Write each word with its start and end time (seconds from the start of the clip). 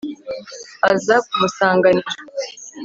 aza 0.91 1.15
kumusanganira 1.25 2.07